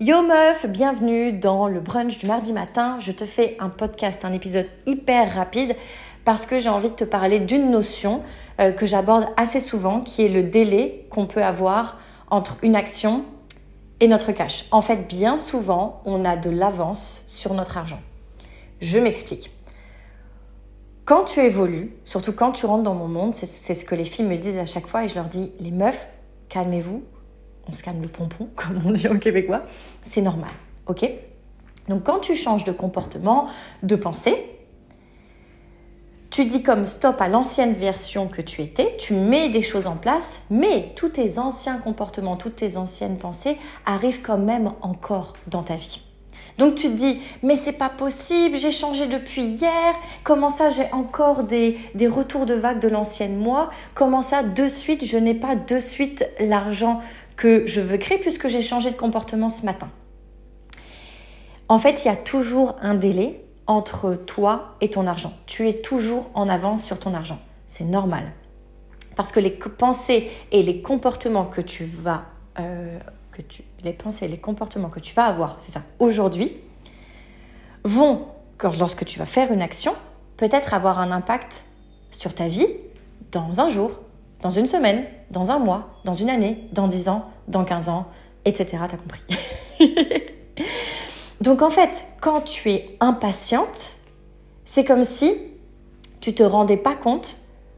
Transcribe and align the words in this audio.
Yo 0.00 0.22
meuf, 0.22 0.64
bienvenue 0.64 1.32
dans 1.32 1.66
le 1.66 1.80
brunch 1.80 2.18
du 2.18 2.26
mardi 2.26 2.52
matin. 2.52 2.98
Je 3.00 3.10
te 3.10 3.24
fais 3.24 3.56
un 3.58 3.68
podcast, 3.68 4.24
un 4.24 4.32
épisode 4.32 4.68
hyper 4.86 5.34
rapide 5.34 5.74
parce 6.24 6.46
que 6.46 6.60
j'ai 6.60 6.68
envie 6.68 6.90
de 6.90 6.94
te 6.94 7.02
parler 7.02 7.40
d'une 7.40 7.72
notion 7.72 8.22
euh, 8.60 8.70
que 8.70 8.86
j'aborde 8.86 9.26
assez 9.36 9.58
souvent 9.58 10.02
qui 10.02 10.24
est 10.24 10.28
le 10.28 10.44
délai 10.44 11.04
qu'on 11.10 11.26
peut 11.26 11.42
avoir 11.42 11.98
entre 12.30 12.58
une 12.62 12.76
action 12.76 13.24
et 13.98 14.06
notre 14.06 14.30
cash. 14.30 14.66
En 14.70 14.82
fait, 14.82 15.08
bien 15.08 15.34
souvent, 15.34 16.00
on 16.04 16.24
a 16.24 16.36
de 16.36 16.48
l'avance 16.48 17.24
sur 17.26 17.52
notre 17.54 17.76
argent. 17.76 18.00
Je 18.80 19.00
m'explique. 19.00 19.50
Quand 21.06 21.24
tu 21.24 21.40
évolues, 21.40 21.96
surtout 22.04 22.32
quand 22.32 22.52
tu 22.52 22.66
rentres 22.66 22.84
dans 22.84 22.94
mon 22.94 23.08
monde, 23.08 23.34
c'est 23.34 23.74
ce 23.74 23.84
que 23.84 23.96
les 23.96 24.04
filles 24.04 24.26
me 24.26 24.36
disent 24.36 24.58
à 24.58 24.66
chaque 24.66 24.86
fois 24.86 25.02
et 25.02 25.08
je 25.08 25.16
leur 25.16 25.24
dis, 25.24 25.50
les 25.58 25.72
meufs, 25.72 26.06
calmez-vous, 26.50 27.02
on 27.68 27.72
se 27.72 27.82
calme 27.82 28.02
le 28.02 28.08
pompon, 28.08 28.48
comme 28.56 28.80
on 28.84 28.90
dit 28.90 29.08
en 29.08 29.18
québécois, 29.18 29.62
c'est 30.02 30.22
normal, 30.22 30.50
ok? 30.86 31.10
Donc 31.88 32.04
quand 32.04 32.18
tu 32.18 32.34
changes 32.34 32.64
de 32.64 32.72
comportement, 32.72 33.48
de 33.82 33.96
pensée, 33.96 34.34
tu 36.30 36.44
dis 36.44 36.62
comme 36.62 36.86
stop 36.86 37.20
à 37.20 37.28
l'ancienne 37.28 37.72
version 37.72 38.28
que 38.28 38.42
tu 38.42 38.62
étais, 38.62 38.94
tu 38.98 39.14
mets 39.14 39.48
des 39.48 39.62
choses 39.62 39.86
en 39.86 39.96
place, 39.96 40.40
mais 40.50 40.92
tous 40.94 41.08
tes 41.08 41.38
anciens 41.38 41.78
comportements, 41.78 42.36
toutes 42.36 42.56
tes 42.56 42.76
anciennes 42.76 43.16
pensées 43.16 43.56
arrivent 43.86 44.22
quand 44.22 44.38
même 44.38 44.72
encore 44.82 45.32
dans 45.46 45.62
ta 45.62 45.74
vie. 45.74 46.02
Donc 46.58 46.74
tu 46.74 46.88
te 46.88 46.94
dis, 46.94 47.20
mais 47.42 47.56
c'est 47.56 47.72
pas 47.72 47.88
possible, 47.88 48.56
j'ai 48.56 48.72
changé 48.72 49.06
depuis 49.06 49.42
hier, 49.42 49.94
comment 50.24 50.50
ça 50.50 50.70
j'ai 50.70 50.92
encore 50.92 51.44
des, 51.44 51.78
des 51.94 52.08
retours 52.08 52.46
de 52.46 52.54
vague 52.54 52.80
de 52.80 52.88
l'ancienne 52.88 53.36
moi, 53.36 53.70
comment 53.94 54.22
ça 54.22 54.42
de 54.42 54.68
suite 54.68 55.04
je 55.04 55.16
n'ai 55.16 55.34
pas 55.34 55.54
de 55.54 55.78
suite 55.78 56.28
l'argent 56.40 57.00
que 57.38 57.66
je 57.68 57.80
veux 57.80 57.96
créer 57.96 58.18
puisque 58.18 58.48
j'ai 58.48 58.60
changé 58.60 58.90
de 58.90 58.96
comportement 58.96 59.48
ce 59.48 59.64
matin. 59.64 59.88
En 61.68 61.78
fait, 61.78 62.04
il 62.04 62.08
y 62.08 62.10
a 62.10 62.16
toujours 62.16 62.76
un 62.82 62.94
délai 62.94 63.44
entre 63.66 64.14
toi 64.14 64.74
et 64.80 64.90
ton 64.90 65.06
argent. 65.06 65.32
Tu 65.46 65.68
es 65.68 65.74
toujours 65.74 66.30
en 66.34 66.48
avance 66.48 66.82
sur 66.82 66.98
ton 66.98 67.14
argent. 67.14 67.38
C'est 67.68 67.84
normal. 67.84 68.32
Parce 69.14 69.30
que 69.30 69.38
les 69.40 69.50
pensées 69.50 70.30
et 70.50 70.62
les 70.62 70.82
comportements 70.82 71.46
que 71.46 71.60
tu 71.60 71.84
vas... 71.84 72.24
Euh, 72.58 72.98
que 73.30 73.42
tu, 73.42 73.62
les 73.84 73.92
pensées 73.92 74.24
et 74.24 74.28
les 74.28 74.38
comportements 74.38 74.88
que 74.88 74.98
tu 74.98 75.14
vas 75.14 75.26
avoir, 75.26 75.60
c'est 75.60 75.70
ça, 75.70 75.82
aujourd'hui, 76.00 76.56
vont, 77.84 78.26
lorsque 78.80 79.04
tu 79.04 79.20
vas 79.20 79.26
faire 79.26 79.52
une 79.52 79.62
action, 79.62 79.94
peut-être 80.36 80.74
avoir 80.74 80.98
un 80.98 81.12
impact 81.12 81.64
sur 82.10 82.34
ta 82.34 82.48
vie 82.48 82.66
dans 83.30 83.60
un 83.60 83.68
jour, 83.68 84.00
dans 84.42 84.50
une 84.50 84.66
semaine, 84.66 85.06
dans 85.30 85.50
un 85.50 85.58
mois, 85.58 85.88
dans 86.04 86.12
une 86.12 86.30
année, 86.30 86.68
dans 86.72 86.88
10 86.88 87.08
ans, 87.08 87.30
dans 87.48 87.64
15 87.64 87.88
ans, 87.88 88.06
etc. 88.44 88.78
T'as 88.90 88.96
compris. 88.96 89.20
Donc 91.40 91.62
en 91.62 91.70
fait, 91.70 92.04
quand 92.20 92.40
tu 92.42 92.70
es 92.70 92.96
impatiente, 93.00 93.96
c'est 94.64 94.84
comme 94.84 95.04
si 95.04 95.34
tu 96.20 96.34
te 96.34 96.42
rendais 96.42 96.76
pas 96.76 96.94
compte 96.94 97.36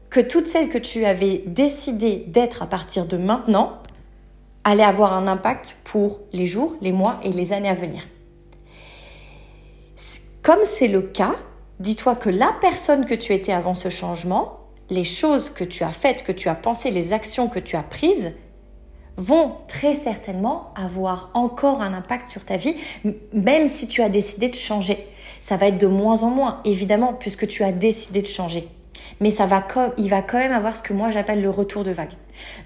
que 0.09 0.19
toutes 0.19 0.47
celles 0.47 0.69
que 0.69 0.77
tu 0.77 1.05
avais 1.05 1.43
décidé 1.45 2.25
d'être 2.27 2.63
à 2.63 2.67
partir 2.67 3.05
de 3.05 3.17
maintenant 3.17 3.77
allaient 4.63 4.83
avoir 4.83 5.13
un 5.13 5.27
impact 5.27 5.77
pour 5.83 6.19
les 6.33 6.47
jours, 6.47 6.75
les 6.81 6.91
mois 6.91 7.19
et 7.23 7.29
les 7.29 7.53
années 7.53 7.69
à 7.69 7.73
venir. 7.73 8.03
Comme 10.41 10.63
c'est 10.63 10.87
le 10.87 11.01
cas, 11.01 11.35
dis-toi 11.79 12.15
que 12.15 12.29
la 12.29 12.51
personne 12.61 13.05
que 13.05 13.13
tu 13.13 13.33
étais 13.33 13.53
avant 13.53 13.75
ce 13.75 13.89
changement 13.89 14.60
les 14.91 15.05
choses 15.05 15.49
que 15.49 15.63
tu 15.63 15.83
as 15.83 15.91
faites, 15.91 16.23
que 16.23 16.31
tu 16.31 16.49
as 16.49 16.55
pensées, 16.55 16.91
les 16.91 17.13
actions 17.13 17.47
que 17.47 17.59
tu 17.59 17.75
as 17.75 17.81
prises 17.81 18.33
vont 19.17 19.53
très 19.67 19.95
certainement 19.95 20.73
avoir 20.75 21.31
encore 21.33 21.81
un 21.81 21.93
impact 21.93 22.29
sur 22.29 22.43
ta 22.43 22.57
vie, 22.57 22.75
même 23.33 23.67
si 23.67 23.87
tu 23.87 24.01
as 24.01 24.09
décidé 24.09 24.49
de 24.49 24.55
changer. 24.55 24.97
Ça 25.39 25.57
va 25.57 25.67
être 25.67 25.77
de 25.77 25.87
moins 25.87 26.23
en 26.23 26.29
moins, 26.29 26.61
évidemment, 26.65 27.13
puisque 27.13 27.47
tu 27.47 27.63
as 27.63 27.71
décidé 27.71 28.21
de 28.21 28.27
changer. 28.27 28.67
Mais 29.19 29.31
ça 29.31 29.45
va 29.45 29.65
il 29.97 30.09
va 30.09 30.21
quand 30.21 30.37
même 30.37 30.51
avoir 30.51 30.75
ce 30.75 30.83
que 30.83 30.93
moi 30.93 31.09
j'appelle 31.09 31.41
le 31.41 31.49
retour 31.49 31.83
de 31.83 31.91
vague. 31.91 32.13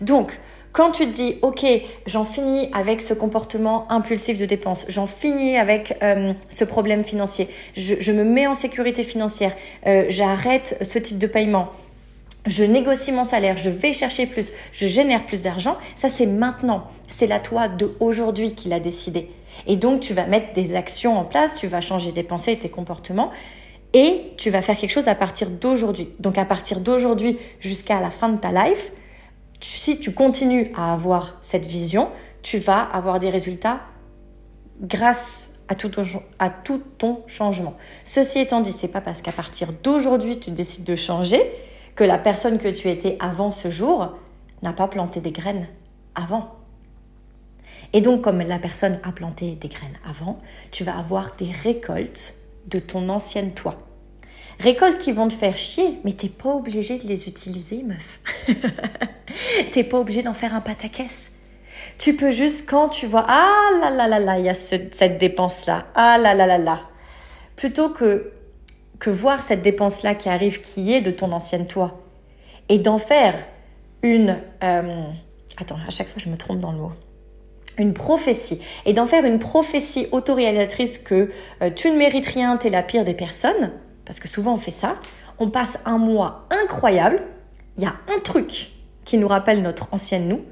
Donc, 0.02 0.40
quand 0.72 0.92
tu 0.92 1.06
te 1.06 1.12
dis, 1.12 1.38
ok, 1.42 1.66
j'en 2.06 2.26
finis 2.26 2.70
avec 2.74 3.02
ce 3.02 3.14
comportement 3.14 3.90
impulsif 3.90 4.40
de 4.40 4.46
dépense, 4.46 4.86
j'en 4.90 5.08
finis 5.08 5.58
avec 5.58 5.98
euh, 6.04 6.34
ce 6.50 6.66
problème 6.66 7.04
financier, 7.06 7.48
je, 7.76 8.12
me 8.12 8.26
mets 8.26 8.46
en 8.46 8.54
sécurité 8.54 9.04
financière, 9.04 9.54
euh, 9.88 10.04
j'arrête 10.10 10.78
ce 10.82 11.00
type 11.00 11.18
de 11.18 11.28
paiement, 11.28 11.70
je 12.46 12.64
négocie 12.64 13.12
mon 13.12 13.24
salaire, 13.24 13.58
je 13.58 13.70
vais 13.70 13.94
chercher 13.94 14.26
plus, 14.28 14.54
je 14.72 14.88
génère 14.88 15.26
plus 15.26 15.42
d'argent, 15.42 15.78
ça 15.96 16.10
c'est 16.10 16.26
maintenant. 16.28 16.88
C'est 17.10 17.28
la 17.28 17.40
toi 17.40 17.68
de 17.68 17.96
aujourd'hui 18.00 18.54
qui 18.54 18.70
l'a 18.70 18.80
décidé. 18.80 19.32
Et 19.68 19.76
donc 19.78 20.02
tu 20.02 20.14
vas 20.14 20.26
mettre 20.26 20.54
des 20.54 20.76
actions 20.76 21.18
en 21.18 21.24
place, 21.24 21.56
tu 21.56 21.68
vas 21.68 21.82
changer 21.82 22.12
tes 22.12 22.24
pensées 22.24 22.52
et 22.52 22.60
tes 22.60 22.70
comportements 22.70 23.32
et 23.94 24.34
tu 24.38 24.50
vas 24.50 24.62
faire 24.62 24.78
quelque 24.78 24.92
chose 24.92 25.08
à 25.08 25.16
partir 25.16 25.50
d'aujourd'hui. 25.50 26.10
Donc 26.20 26.38
à 26.38 26.46
partir 26.46 26.82
d'aujourd'hui 26.82 27.40
jusqu'à 27.60 28.00
la 28.00 28.12
fin 28.12 28.30
de 28.30 28.38
ta 28.38 28.52
life, 28.52 28.92
si 29.60 30.00
tu 30.00 30.14
continues 30.14 30.72
à 30.76 30.94
avoir 30.94 31.38
cette 31.42 31.66
vision, 31.66 32.10
tu 32.44 32.60
vas 32.60 32.82
avoir 32.82 33.20
des 33.20 33.30
résultats 33.30 33.80
grâce 34.82 35.54
à 35.68 35.76
tout 35.76 35.90
ton, 35.90 36.04
à 36.38 36.50
tout 36.50 36.82
ton 36.98 37.24
changement. 37.26 37.76
Ceci 38.04 38.40
étant 38.40 38.60
dit, 38.60 38.74
c'est 38.74 38.90
pas 38.90 39.02
parce 39.02 39.22
qu'à 39.22 39.32
partir 39.32 39.72
d'aujourd'hui 39.84 40.40
tu 40.40 40.52
décides 40.52 40.84
de 40.84 40.96
changer 40.96 41.42
que 41.96 42.04
la 42.04 42.18
personne 42.18 42.60
que 42.60 42.68
tu 42.68 42.90
étais 42.90 43.18
avant 43.20 43.50
ce 43.50 43.72
jour 43.72 44.18
n'a 44.62 44.74
pas 44.74 44.88
planté 44.88 45.22
des 45.22 45.32
graines 45.32 45.68
avant. 46.14 46.56
Et 47.94 48.02
donc, 48.02 48.22
comme 48.22 48.42
la 48.42 48.60
personne 48.60 49.00
a 49.04 49.12
planté 49.12 49.56
des 49.56 49.70
graines 49.70 49.98
avant, 50.08 50.40
tu 50.72 50.84
vas 50.84 50.98
avoir 50.98 51.36
des 51.38 51.52
récoltes 51.52 52.36
de 52.68 52.80
ton 52.80 53.10
ancienne 53.10 53.54
toi. 53.54 53.78
Récoltes 54.60 54.98
qui 54.98 55.12
vont 55.12 55.28
te 55.28 55.34
faire 55.34 55.58
chier, 55.58 56.00
mais 56.04 56.14
t'es 56.14 56.30
pas 56.30 56.50
obligé 56.50 56.98
de 56.98 57.08
les 57.08 57.28
utiliser, 57.28 57.84
meuf. 57.84 58.20
t'es 59.72 59.84
pas 59.84 60.00
obligé 60.00 60.24
d'en 60.24 60.34
faire 60.34 60.54
un 60.54 60.62
pataquès. 60.62 61.32
Tu 61.98 62.16
peux 62.16 62.32
juste, 62.32 62.70
quand 62.70 62.90
tu 62.90 63.06
vois, 63.06 63.26
ah 63.28 63.70
là 63.80 63.92
là 63.92 64.08
là 64.08 64.20
là, 64.20 64.40
il 64.40 64.46
y 64.46 64.50
a 64.50 64.54
cette 64.54 65.18
dépense-là, 65.18 65.88
ah 65.96 66.18
là 66.18 66.34
là 66.34 66.48
là 66.48 66.58
là, 66.58 66.82
plutôt 67.56 67.90
que 67.90 68.32
que 69.00 69.10
voir 69.10 69.42
cette 69.42 69.62
dépense-là 69.62 70.16
qui 70.16 70.30
arrive, 70.30 70.62
qui 70.62 70.94
est 70.94 71.02
de 71.02 71.12
ton 71.12 71.32
ancienne 71.32 71.68
toi, 71.68 72.02
et 72.70 72.80
d'en 72.80 72.98
faire 72.98 73.36
une... 74.02 74.38
Euh, 74.64 75.04
attends, 75.58 75.78
à 75.88 75.90
chaque 75.90 76.08
fois 76.08 76.18
je 76.24 76.30
me 76.30 76.38
trompe 76.38 76.60
dans 76.60 76.72
le 76.72 76.78
mot. 76.78 76.92
Une 77.78 77.94
prophétie. 77.94 78.62
Et 78.86 78.94
d'en 78.94 79.06
faire 79.06 79.26
une 79.26 79.40
prophétie 79.40 80.08
autoréalisatrice 80.12 80.98
que 80.98 81.32
euh, 81.62 81.70
tu 81.70 81.92
ne 81.92 81.98
mérites 81.98 82.28
rien, 82.28 82.58
tu 82.58 82.68
es 82.68 82.70
la 82.70 82.84
pire 82.84 83.04
des 83.04 83.14
personnes, 83.14 83.72
parce 84.06 84.20
que 84.20 84.28
souvent 84.28 84.54
on 84.54 84.58
fait 84.58 84.72
ça. 84.72 84.98
On 85.40 85.50
passe 85.50 85.80
un 85.86 85.98
mois 85.98 86.48
incroyable, 86.50 87.22
il 87.78 87.84
y 87.84 87.88
a 87.88 87.96
un 88.16 88.20
truc 88.20 88.70
qui 89.04 89.18
nous 89.18 89.28
rappelle 89.28 89.62
notre 89.62 89.94
ancienne 89.94 90.30
nous. 90.30 90.46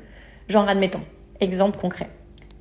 Genre, 0.50 0.68
admettons, 0.68 1.02
exemple 1.40 1.80
concret. 1.80 2.10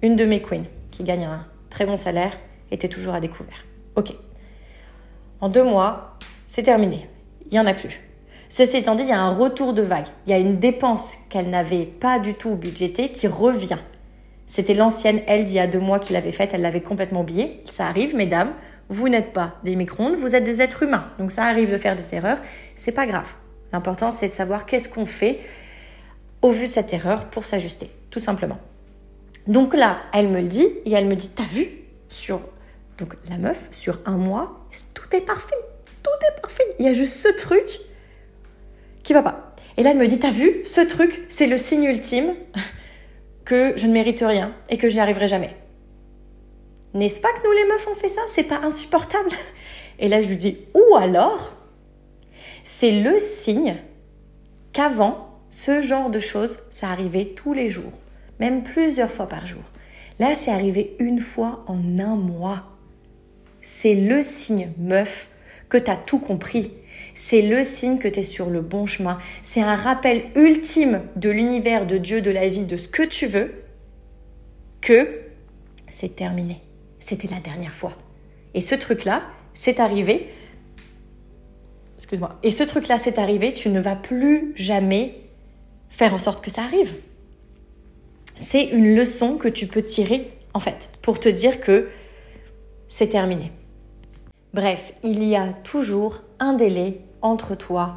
Une 0.03 0.15
de 0.15 0.25
mes 0.25 0.41
queens 0.41 0.65
qui 0.91 1.03
gagne 1.03 1.25
un 1.25 1.47
très 1.69 1.85
bon 1.85 1.97
salaire 1.97 2.39
était 2.71 2.89
toujours 2.89 3.15
à 3.15 3.21
découvert. 3.21 3.65
Ok, 3.97 4.15
en 5.43 5.49
deux 5.49 5.65
mois, 5.65 6.17
c'est 6.47 6.63
terminé. 6.63 7.09
Il 7.47 7.53
n'y 7.53 7.61
en 7.61 7.67
a 7.67 7.75
plus. 7.75 8.01
Ceci 8.49 8.79
étant 8.79 8.95
dit, 8.95 9.03
il 9.03 9.09
y 9.09 9.13
a 9.13 9.21
un 9.21 9.35
retour 9.35 9.75
de 9.75 9.83
vague. 9.83 10.07
Il 10.27 10.31
y 10.31 10.33
a 10.33 10.39
une 10.39 10.59
dépense 10.59 11.17
qu'elle 11.29 11.51
n'avait 11.51 11.85
pas 11.85 12.19
du 12.19 12.35
tout 12.35 12.55
budgétée 12.55 13.11
qui 13.11 13.27
revient. 13.27 13.79
C'était 14.47 14.75
l'ancienne 14.75 15.21
elle 15.27 15.45
d'il 15.45 15.55
y 15.55 15.59
a 15.59 15.67
deux 15.67 15.81
mois 15.81 15.99
qui 15.99 16.13
l'avait 16.13 16.33
faite, 16.33 16.51
elle 16.53 16.61
l'avait 16.61 16.81
complètement 16.81 17.23
oubliée. 17.23 17.63
Ça 17.69 17.87
arrive, 17.87 18.15
mesdames, 18.15 18.53
vous 18.89 19.09
n'êtes 19.09 19.33
pas 19.33 19.55
des 19.65 19.75
micro-ondes, 19.75 20.15
vous 20.15 20.37
êtes 20.37 20.45
des 20.45 20.63
êtres 20.63 20.85
humains. 20.85 21.07
Donc 21.19 21.33
ça 21.33 21.45
arrive 21.45 21.73
de 21.73 21.79
faire 21.79 21.97
des 21.97 22.15
erreurs, 22.15 22.39
c'est 22.77 22.93
pas 22.93 23.07
grave. 23.07 23.33
L'important 23.73 24.11
c'est 24.11 24.29
de 24.29 24.35
savoir 24.35 24.67
qu'est-ce 24.67 24.89
qu'on 24.89 25.07
fait 25.07 25.41
au 26.43 26.51
vu 26.51 26.67
de 26.67 26.73
cette 26.73 26.93
erreur 26.93 27.31
pour 27.31 27.47
s'ajuster, 27.47 27.91
tout 28.11 28.19
simplement. 28.19 28.59
Donc 29.47 29.75
là, 29.75 29.97
elle 30.13 30.29
me 30.29 30.41
le 30.41 30.49
dit 30.49 30.69
et 30.85 30.93
elle 30.93 31.07
me 31.07 31.15
dit 31.15 31.31
"T'as 31.35 31.45
vu 31.45 31.69
sur 32.09 32.41
donc 33.03 33.17
la 33.29 33.37
meuf 33.37 33.69
sur 33.73 33.99
un 34.07 34.17
mois, 34.17 34.65
tout 34.95 35.17
est 35.17 35.23
parfait. 35.23 35.57
Tout 36.05 36.27
est 36.29 36.41
parfait. 36.41 36.63
Il 36.79 36.87
y 36.87 36.89
a 36.89 36.93
juste 36.93 37.17
ce 37.17 37.29
truc 37.37 37.81
qui 39.03 39.13
va 39.13 39.25
pas. 39.25 39.57
Et 39.77 39.83
là, 39.83 39.91
elle 39.91 39.99
me 39.99 40.07
dit, 40.07 40.21
t'as 40.21 40.31
vu, 40.31 40.61
ce 40.65 40.81
truc, 40.81 41.27
c'est 41.29 41.49
le 41.49 41.57
signe 41.57 41.83
ultime 41.83 42.35
que 43.45 43.73
je 43.77 43.89
ne 43.89 43.93
mérite 43.93 44.23
rien 44.25 44.55
et 44.69 44.79
que 44.79 44.89
je 44.89 44.95
n'y 44.95 45.01
arriverai 45.01 45.27
jamais. 45.27 45.57
N'est-ce 46.95 47.21
pas 47.21 47.33
que 47.33 47.45
nous 47.45 47.53
les 47.53 47.65
meufs 47.65 47.89
on 47.91 47.95
fait 47.95 48.09
ça? 48.09 48.21
C'est 48.29 48.45
pas 48.45 48.61
insupportable 48.63 49.31
Et 49.99 50.09
là, 50.09 50.23
je 50.23 50.29
lui 50.29 50.37
dis, 50.37 50.59
ou 50.75 50.95
alors, 50.95 51.57
c'est 52.63 53.03
le 53.03 53.19
signe 53.19 53.77
qu'avant, 54.73 55.41
ce 55.51 55.83
genre 55.83 56.09
de 56.09 56.21
choses, 56.21 56.61
ça 56.71 56.89
arrivait 56.89 57.33
tous 57.35 57.53
les 57.53 57.69
jours, 57.69 57.99
même 58.39 58.63
plusieurs 58.63 59.11
fois 59.11 59.27
par 59.27 59.45
jour. 59.45 59.63
Là, 60.21 60.37
c'est 60.37 60.53
arrivé 60.53 60.95
une 61.01 61.19
fois 61.19 61.65
en 61.67 61.99
un 61.99 62.15
mois. 62.15 62.73
C'est 63.63 63.95
le 63.95 64.21
signe, 64.23 64.73
meuf, 64.79 65.29
que 65.69 65.79
tu 65.79 65.91
as 65.91 65.97
tout 65.97 66.19
compris. 66.19 66.73
C'est 67.15 67.43
le 67.43 67.65
signe 67.65 67.99
que 67.99 68.09
tu 68.09 68.21
es 68.21 68.23
sur 68.23 68.51
le 68.51 68.61
bon 68.61 68.87
chemin. 68.87 69.19
C'est 69.43 69.63
un 69.63 69.75
rappel 69.75 70.25
ultime 70.35 71.03
de 71.17 71.31
l'univers, 71.31 71.87
de 71.87 71.97
Dieu, 71.97 72.21
de 72.21 72.31
la 72.31 72.49
vie, 72.49 72.65
de 72.65 72.77
ce 72.77 72.89
que 72.89 73.03
tu 73.03 73.27
veux, 73.27 73.55
que 74.81 75.23
c'est 75.91 76.17
terminé. 76.17 76.61
C'était 77.01 77.29
la 77.29 77.41
dernière 77.41 77.75
fois. 77.75 77.97
Et 78.55 78.61
ce 78.61 78.75
truc-là, 78.75 79.23
c'est 79.55 79.81
arrivé. 79.81 80.29
Excuse-moi. 81.97 82.39
Et 82.43 82.51
ce 82.51 82.65
truc-là, 82.65 82.99
c'est 82.99 83.19
arrivé, 83.19 83.53
tu 83.53 83.69
ne 83.69 83.81
vas 83.81 83.97
plus 83.97 84.53
jamais 84.57 85.15
faire 85.89 86.15
en 86.15 86.19
sorte 86.19 86.45
que 86.45 86.51
ça 86.51 86.63
arrive. 86.63 86.95
C'est 88.37 88.65
une 88.65 88.97
leçon 88.97 89.37
que 89.37 89.49
tu 89.49 89.67
peux 89.67 89.83
tirer, 89.83 90.33
en 90.55 90.61
fait, 90.61 90.91
pour 91.03 91.21
te 91.21 91.29
dire 91.29 91.61
que 91.61 91.89
c'est 92.93 93.09
terminé. 93.09 93.53
Bref, 94.53 94.93
il 95.03 95.25
y 95.25 95.35
a 95.35 95.55
toujours 95.65 96.21
un 96.39 96.53
délai 96.53 97.01
entre 97.23 97.55
toi 97.55 97.97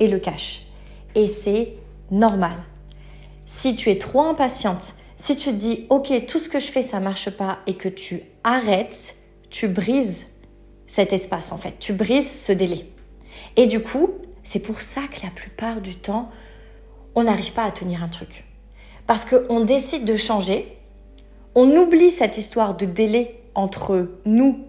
et 0.00 0.08
le 0.08 0.18
cash. 0.18 0.66
Et 1.14 1.28
c'est 1.28 1.74
normal. 2.10 2.56
Si 3.46 3.76
tu 3.76 3.88
es 3.88 3.98
trop 3.98 4.22
impatiente, 4.22 4.94
si 5.14 5.36
tu 5.36 5.50
te 5.50 5.54
dis 5.54 5.86
ok 5.90 6.26
tout 6.26 6.40
ce 6.40 6.48
que 6.48 6.58
je 6.58 6.72
fais 6.72 6.82
ça 6.82 6.98
marche 6.98 7.30
pas 7.30 7.60
et 7.68 7.74
que 7.74 7.88
tu 7.88 8.22
arrêtes, 8.42 9.14
tu 9.48 9.68
brises 9.68 10.26
cet 10.88 11.12
espace 11.12 11.52
en 11.52 11.56
fait, 11.56 11.78
tu 11.78 11.92
brises 11.92 12.44
ce 12.44 12.50
délai. 12.50 12.90
Et 13.54 13.68
du 13.68 13.80
coup, 13.80 14.10
c'est 14.42 14.58
pour 14.58 14.80
ça 14.80 15.02
que 15.02 15.24
la 15.24 15.30
plupart 15.30 15.80
du 15.80 15.94
temps, 15.94 16.30
on 17.14 17.22
n'arrive 17.22 17.52
pas 17.52 17.64
à 17.64 17.70
tenir 17.70 18.02
un 18.02 18.08
truc. 18.08 18.44
Parce 19.06 19.24
qu'on 19.24 19.60
décide 19.60 20.04
de 20.04 20.16
changer, 20.16 20.76
on 21.54 21.70
oublie 21.76 22.10
cette 22.10 22.38
histoire 22.38 22.76
de 22.76 22.86
délai 22.86 23.41
entre 23.54 24.08
nous 24.24 24.66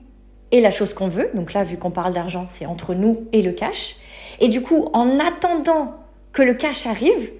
et 0.51 0.61
la 0.61 0.71
chose 0.71 0.93
qu'on 0.93 1.07
veut. 1.07 1.29
Donc 1.33 1.53
là, 1.53 1.63
vu 1.63 1.77
qu'on 1.77 1.91
parle 1.91 2.13
d'argent, 2.13 2.45
c'est 2.47 2.65
entre 2.65 2.93
nous 2.93 3.27
et 3.31 3.41
le 3.41 3.51
cash. 3.51 3.97
Et 4.39 4.49
du 4.49 4.61
coup, 4.61 4.89
en 4.93 5.19
attendant 5.19 5.95
que 6.31 6.41
le 6.41 6.53
cash 6.53 6.85
arrive, 6.87 7.31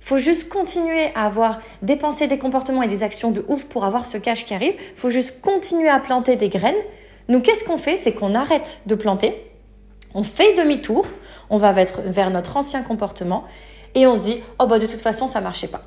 faut 0.00 0.18
juste 0.18 0.48
continuer 0.48 1.06
à 1.14 1.26
avoir 1.26 1.60
dépensé 1.82 2.28
des 2.28 2.38
comportements 2.38 2.82
et 2.82 2.88
des 2.88 3.02
actions 3.02 3.32
de 3.32 3.44
ouf 3.48 3.64
pour 3.64 3.84
avoir 3.84 4.06
ce 4.06 4.18
cash 4.18 4.46
qui 4.46 4.54
arrive. 4.54 4.74
Faut 4.94 5.10
juste 5.10 5.40
continuer 5.40 5.88
à 5.88 5.98
planter 5.98 6.36
des 6.36 6.48
graines. 6.48 6.74
Nous, 7.28 7.40
qu'est-ce 7.40 7.64
qu'on 7.64 7.78
fait? 7.78 7.96
C'est 7.96 8.12
qu'on 8.12 8.34
arrête 8.34 8.80
de 8.86 8.94
planter, 8.94 9.34
on 10.14 10.22
fait 10.22 10.54
demi-tour, 10.54 11.06
on 11.50 11.58
va 11.58 11.72
vers 11.72 12.30
notre 12.30 12.56
ancien 12.56 12.82
comportement 12.82 13.44
et 13.94 14.06
on 14.06 14.14
se 14.14 14.24
dit 14.24 14.40
oh 14.58 14.66
bah 14.66 14.78
de 14.78 14.86
toute 14.86 15.00
façon 15.00 15.26
ça 15.26 15.40
marchait 15.40 15.68
pas. 15.68 15.82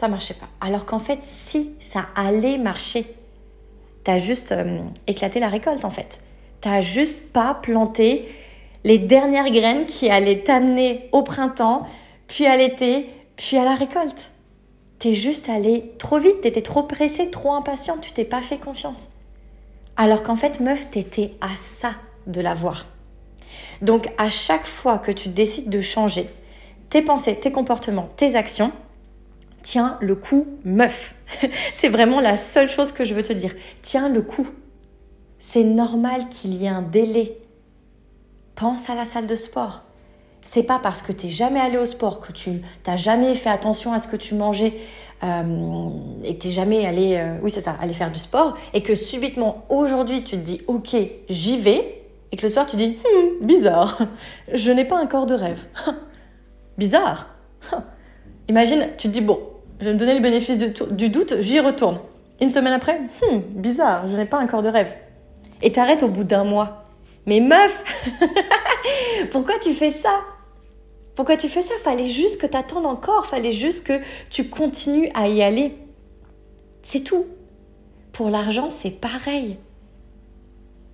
Ça 0.00 0.08
marchait 0.08 0.34
pas. 0.34 0.48
Alors 0.60 0.86
qu'en 0.86 0.98
fait, 0.98 1.20
si 1.22 1.74
ça 1.78 2.06
allait 2.16 2.58
marcher, 2.58 3.06
tu 4.04 4.10
as 4.10 4.18
juste 4.18 4.52
euh, 4.52 4.78
éclaté 5.06 5.40
la 5.40 5.48
récolte 5.48 5.84
en 5.84 5.90
fait. 5.90 6.18
T'as 6.60 6.80
juste 6.80 7.32
pas 7.32 7.54
planté 7.54 8.28
les 8.84 8.98
dernières 8.98 9.50
graines 9.50 9.86
qui 9.86 10.08
allaient 10.08 10.42
t'amener 10.42 11.08
au 11.12 11.22
printemps, 11.22 11.86
puis 12.26 12.46
à 12.46 12.56
l'été, 12.56 13.06
puis 13.36 13.56
à 13.56 13.64
la 13.64 13.74
récolte. 13.74 14.30
T'es 14.98 15.14
juste 15.14 15.48
allé 15.48 15.92
trop 15.98 16.18
vite, 16.18 16.42
t'étais 16.42 16.62
trop 16.62 16.82
pressé, 16.82 17.30
trop 17.30 17.52
impatient, 17.52 17.98
tu 17.98 18.12
t'es 18.12 18.24
pas 18.24 18.42
fait 18.42 18.58
confiance. 18.58 19.08
Alors 19.96 20.22
qu'en 20.22 20.36
fait, 20.36 20.60
meuf, 20.60 20.90
t'étais 20.90 21.32
à 21.40 21.56
ça 21.56 21.92
de 22.26 22.40
l'avoir. 22.40 22.86
Donc 23.82 24.08
à 24.18 24.28
chaque 24.28 24.66
fois 24.66 24.98
que 24.98 25.10
tu 25.10 25.28
décides 25.28 25.70
de 25.70 25.80
changer 25.80 26.26
tes 26.90 27.02
pensées, 27.02 27.36
tes 27.36 27.52
comportements, 27.52 28.08
tes 28.16 28.34
actions, 28.36 28.72
tiens 29.62 29.98
le 30.00 30.16
coup, 30.16 30.46
meuf. 30.64 31.14
C'est 31.74 31.88
vraiment 31.88 32.20
la 32.20 32.36
seule 32.36 32.68
chose 32.68 32.92
que 32.92 33.04
je 33.04 33.14
veux 33.14 33.22
te 33.22 33.32
dire. 33.32 33.54
Tiens 33.82 34.08
le 34.08 34.22
coup. 34.22 34.48
C'est 35.38 35.64
normal 35.64 36.28
qu'il 36.28 36.54
y 36.54 36.66
ait 36.66 36.68
un 36.68 36.82
délai 36.82 37.40
pense 38.60 38.90
à 38.90 38.94
la 38.94 39.06
salle 39.06 39.26
de 39.26 39.36
sport. 39.36 39.82
C'est 40.44 40.62
pas 40.62 40.78
parce 40.78 41.00
que 41.00 41.12
tu 41.12 41.26
n'es 41.26 41.32
jamais 41.32 41.60
allé 41.60 41.78
au 41.78 41.86
sport, 41.86 42.20
que 42.20 42.30
tu 42.30 42.62
n'as 42.86 42.96
jamais 42.96 43.34
fait 43.34 43.48
attention 43.48 43.92
à 43.92 43.98
ce 43.98 44.06
que 44.06 44.16
tu 44.16 44.34
mangeais 44.34 44.74
euh, 45.24 45.88
et 46.24 46.36
que 46.36 46.42
tu 46.42 46.48
n'es 46.48 46.52
jamais 46.52 46.86
allé, 46.86 47.16
euh, 47.16 47.38
oui 47.42 47.50
c'est 47.50 47.62
ça, 47.62 47.76
aller 47.80 47.94
faire 47.94 48.12
du 48.12 48.18
sport 48.18 48.56
et 48.74 48.82
que 48.82 48.94
subitement 48.94 49.64
aujourd'hui 49.68 50.24
tu 50.24 50.36
te 50.36 50.42
dis 50.42 50.62
ok 50.66 50.96
j'y 51.28 51.58
vais 51.58 52.02
et 52.32 52.36
que 52.36 52.42
le 52.42 52.48
soir 52.48 52.66
tu 52.66 52.76
dis 52.76 52.98
hmm, 52.98 53.46
bizarre, 53.46 53.98
je 54.52 54.70
n'ai 54.70 54.84
pas 54.84 54.98
un 54.98 55.06
corps 55.06 55.26
de 55.26 55.34
rêve. 55.34 55.64
bizarre. 56.78 57.28
Imagine, 58.50 58.88
tu 58.98 59.06
te 59.06 59.12
dis 59.12 59.20
bon, 59.20 59.38
je 59.78 59.84
vais 59.84 59.94
me 59.94 59.98
donner 59.98 60.14
le 60.14 60.18
bénéfice 60.18 60.58
du, 60.58 61.08
doute, 61.08 61.34
j'y 61.40 61.60
retourne. 61.60 62.00
Une 62.40 62.50
semaine 62.50 62.72
après, 62.72 62.98
hmm, 62.98 63.38
bizarre, 63.50 64.08
je 64.08 64.16
n'ai 64.16 64.26
pas 64.26 64.38
un 64.38 64.48
corps 64.48 64.62
de 64.62 64.68
rêve. 64.68 64.92
Et 65.62 65.70
t'arrêtes 65.70 66.02
au 66.02 66.08
bout 66.08 66.24
d'un 66.24 66.42
mois. 66.42 66.84
Mais 67.26 67.38
meuf, 67.38 67.84
pourquoi 69.30 69.60
tu 69.60 69.72
fais 69.72 69.92
ça? 69.92 70.10
Pourquoi 71.14 71.36
tu 71.36 71.46
fais 71.46 71.62
ça? 71.62 71.74
Fallait 71.84 72.08
juste 72.08 72.40
que 72.40 72.46
tu 72.48 72.56
attendes 72.56 72.86
encore, 72.86 73.26
fallait 73.26 73.52
juste 73.52 73.86
que 73.86 74.00
tu 74.30 74.48
continues 74.48 75.10
à 75.14 75.28
y 75.28 75.44
aller. 75.44 75.76
C'est 76.82 77.04
tout. 77.04 77.26
Pour 78.10 78.30
l'argent, 78.30 78.68
c'est 78.68 78.90
pareil. 78.90 79.58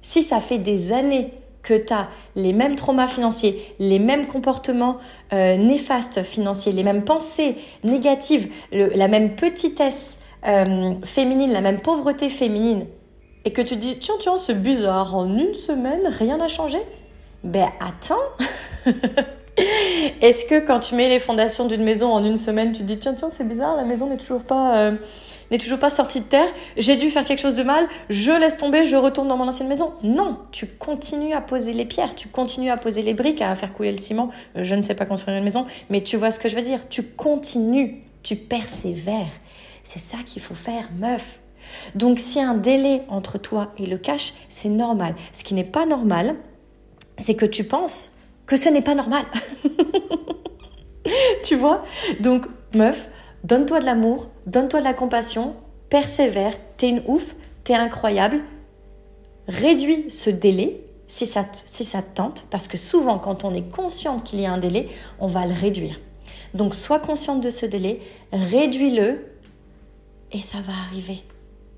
Si 0.02 0.22
ça 0.22 0.40
fait 0.40 0.58
des 0.58 0.92
années 0.92 1.30
que 1.66 1.74
tu 1.74 1.92
as 1.92 2.08
les 2.36 2.52
mêmes 2.52 2.76
traumas 2.76 3.08
financiers, 3.08 3.74
les 3.80 3.98
mêmes 3.98 4.26
comportements 4.26 4.98
euh, 5.32 5.56
néfastes 5.56 6.22
financiers, 6.22 6.72
les 6.72 6.84
mêmes 6.84 7.04
pensées 7.04 7.56
négatives, 7.82 8.48
la 8.70 9.08
même 9.08 9.34
petitesse 9.34 10.20
euh, 10.46 10.94
féminine, 11.04 11.52
la 11.52 11.60
même 11.60 11.80
pauvreté 11.80 12.28
féminine, 12.28 12.86
et 13.44 13.52
que 13.52 13.62
tu 13.62 13.76
dis 13.76 13.98
tiens 13.98 14.14
tiens 14.20 14.36
c'est 14.36 14.62
bizarre 14.62 15.16
en 15.16 15.26
une 15.36 15.54
semaine 15.54 16.06
rien 16.06 16.36
n'a 16.38 16.48
changé? 16.48 16.78
Ben 17.42 17.68
attends 17.80 18.14
est-ce 20.20 20.44
que 20.44 20.64
quand 20.66 20.80
tu 20.80 20.94
mets 20.94 21.08
les 21.08 21.18
fondations 21.18 21.66
d'une 21.66 21.82
maison 21.82 22.12
en 22.12 22.24
une 22.24 22.36
semaine 22.36 22.72
tu 22.72 22.80
te 22.80 22.84
dis 22.84 22.98
tiens 22.98 23.14
tiens 23.14 23.30
c'est 23.30 23.48
bizarre 23.48 23.76
la 23.76 23.84
maison 23.84 24.08
n'est 24.08 24.18
toujours 24.18 24.42
pas 24.42 24.76
euh, 24.76 24.92
n'est 25.50 25.58
toujours 25.58 25.78
pas 25.78 25.90
sortie 25.90 26.20
de 26.20 26.26
terre 26.26 26.48
j'ai 26.76 26.96
dû 26.96 27.10
faire 27.10 27.24
quelque 27.24 27.40
chose 27.40 27.56
de 27.56 27.62
mal 27.62 27.86
je 28.10 28.32
laisse 28.32 28.58
tomber 28.58 28.84
je 28.84 28.96
retourne 28.96 29.28
dans 29.28 29.36
mon 29.36 29.48
ancienne 29.48 29.68
maison. 29.68 29.92
Non 30.02 30.38
tu 30.52 30.66
continues 30.66 31.32
à 31.32 31.40
poser 31.40 31.72
les 31.72 31.84
pierres 31.84 32.14
tu 32.14 32.28
continues 32.28 32.70
à 32.70 32.76
poser 32.76 33.02
les 33.02 33.14
briques 33.14 33.40
à 33.40 33.54
faire 33.56 33.72
couler 33.72 33.92
le 33.92 33.98
ciment. 33.98 34.30
Je 34.54 34.74
ne 34.74 34.82
sais 34.82 34.94
pas 34.94 35.06
construire 35.06 35.38
une 35.38 35.44
maison 35.44 35.66
mais 35.88 36.02
tu 36.02 36.16
vois 36.16 36.30
ce 36.30 36.38
que 36.38 36.48
je 36.48 36.56
veux 36.56 36.62
dire. 36.62 36.88
Tu 36.88 37.02
continues 37.02 38.02
tu 38.26 38.34
persévères. 38.34 39.30
C'est 39.84 40.00
ça 40.00 40.18
qu'il 40.26 40.42
faut 40.42 40.56
faire 40.56 40.88
meuf. 40.98 41.38
Donc 41.94 42.18
a 42.36 42.40
un 42.40 42.54
délai 42.54 43.02
entre 43.08 43.38
toi 43.38 43.72
et 43.78 43.86
le 43.86 43.98
cash, 43.98 44.34
c'est 44.48 44.68
normal. 44.68 45.14
Ce 45.32 45.44
qui 45.44 45.54
n'est 45.54 45.64
pas 45.64 45.86
normal, 45.86 46.34
c'est 47.16 47.36
que 47.36 47.46
tu 47.46 47.62
penses 47.62 48.15
que 48.46 48.56
ce 48.56 48.68
n'est 48.68 48.82
pas 48.82 48.94
normal. 48.94 49.24
tu 51.44 51.56
vois? 51.56 51.84
Donc 52.20 52.46
meuf, 52.74 53.08
donne-toi 53.44 53.80
de 53.80 53.84
l'amour, 53.84 54.28
donne-toi 54.46 54.80
de 54.80 54.84
la 54.84 54.94
compassion, 54.94 55.56
persévère, 55.88 56.54
t'es 56.76 56.88
une 56.88 57.02
ouf, 57.06 57.34
t'es 57.64 57.74
incroyable. 57.74 58.40
Réduis 59.48 60.10
ce 60.10 60.30
délai 60.30 60.82
si 61.08 61.24
ça, 61.26 61.44
te 61.44 62.14
tente, 62.14 62.46
parce 62.50 62.66
que 62.66 62.76
souvent 62.76 63.18
quand 63.18 63.44
on 63.44 63.54
est 63.54 63.70
consciente 63.70 64.24
qu'il 64.24 64.40
y 64.40 64.46
a 64.46 64.52
un 64.52 64.58
délai, 64.58 64.88
on 65.20 65.28
va 65.28 65.46
le 65.46 65.54
réduire. 65.54 66.00
Donc 66.54 66.74
sois 66.74 66.98
consciente 66.98 67.40
de 67.40 67.50
ce 67.50 67.66
délai, 67.66 68.00
réduis-le 68.32 69.24
et 70.32 70.40
ça 70.40 70.58
va 70.58 70.72
arriver 70.88 71.22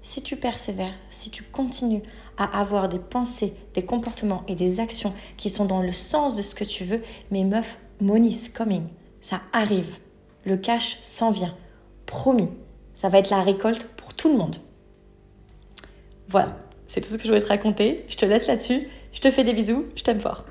si 0.02 0.22
tu 0.22 0.36
persévères, 0.36 0.94
si 1.10 1.30
tu 1.30 1.42
continues 1.42 2.02
à 2.38 2.58
avoir 2.58 2.88
des 2.88 2.98
pensées, 2.98 3.54
des 3.74 3.84
comportements 3.84 4.44
et 4.48 4.54
des 4.54 4.80
actions 4.80 5.12
qui 5.36 5.50
sont 5.50 5.64
dans 5.64 5.82
le 5.82 5.92
sens 5.92 6.36
de 6.36 6.42
ce 6.42 6.54
que 6.54 6.64
tu 6.64 6.84
veux, 6.84 7.02
mes 7.30 7.44
meufs, 7.44 7.78
money's 8.00 8.48
coming. 8.48 8.84
Ça 9.20 9.40
arrive. 9.52 9.98
Le 10.44 10.56
cash 10.56 10.98
s'en 11.02 11.30
vient. 11.30 11.54
Promis. 12.06 12.48
Ça 12.94 13.08
va 13.08 13.18
être 13.18 13.30
la 13.30 13.42
récolte 13.42 13.84
pour 13.96 14.14
tout 14.14 14.28
le 14.30 14.38
monde. 14.38 14.56
Voilà. 16.28 16.56
C'est 16.86 17.00
tout 17.00 17.10
ce 17.10 17.16
que 17.16 17.24
je 17.24 17.28
voulais 17.28 17.42
te 17.42 17.48
raconter. 17.48 18.06
Je 18.08 18.16
te 18.16 18.24
laisse 18.24 18.46
là-dessus. 18.46 18.88
Je 19.12 19.20
te 19.20 19.30
fais 19.30 19.44
des 19.44 19.52
bisous. 19.52 19.84
Je 19.94 20.04
t'aime 20.04 20.20
fort. 20.20 20.44